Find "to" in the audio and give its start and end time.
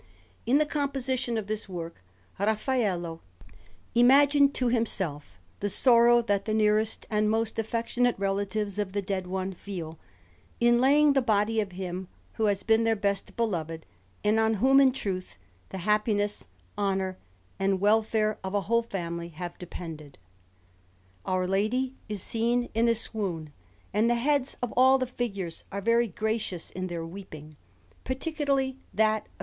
4.55-4.69, 11.09-11.09